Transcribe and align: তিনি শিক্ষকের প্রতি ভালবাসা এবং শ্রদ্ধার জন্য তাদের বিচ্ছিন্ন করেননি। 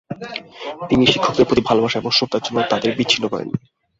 তিনি 0.89 1.03
শিক্ষকের 1.05 1.45
প্রতি 1.45 1.61
ভালবাসা 1.65 1.99
এবং 1.99 2.11
শ্রদ্ধার 2.11 2.43
জন্য 2.43 2.57
তাদের 2.69 2.91
বিচ্ছিন্ন 2.97 3.25
করেননি। 3.27 3.57